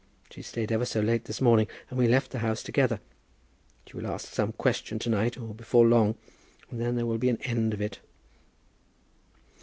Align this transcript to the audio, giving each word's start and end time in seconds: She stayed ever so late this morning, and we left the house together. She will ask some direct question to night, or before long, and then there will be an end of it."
She 0.31 0.41
stayed 0.41 0.71
ever 0.71 0.83
so 0.83 0.99
late 0.99 1.25
this 1.25 1.41
morning, 1.41 1.67
and 1.91 1.99
we 1.99 2.07
left 2.07 2.31
the 2.31 2.39
house 2.39 2.63
together. 2.63 2.99
She 3.85 3.95
will 3.95 4.07
ask 4.07 4.33
some 4.33 4.47
direct 4.47 4.57
question 4.57 4.97
to 4.97 5.11
night, 5.11 5.37
or 5.37 5.53
before 5.53 5.85
long, 5.85 6.15
and 6.71 6.81
then 6.81 6.95
there 6.95 7.05
will 7.05 7.19
be 7.19 7.29
an 7.29 7.37
end 7.43 7.71
of 7.71 7.81
it." 7.81 7.99